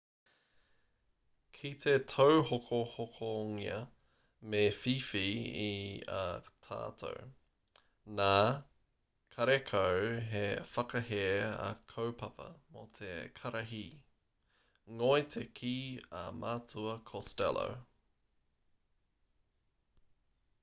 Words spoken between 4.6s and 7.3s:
whiwhi i a tātou